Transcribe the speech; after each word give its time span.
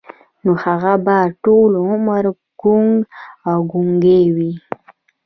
نو 0.43 0.51
هغه 0.63 0.93
به 1.05 1.17
ټول 1.43 1.71
عمر 1.87 2.23
کوڼ 2.61 2.87
او 3.49 3.57
ګونګی 3.71 4.23
و. 4.35 4.37